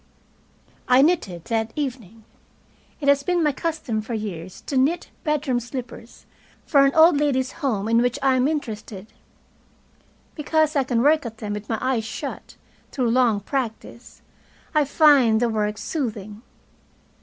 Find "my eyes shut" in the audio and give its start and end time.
11.69-12.55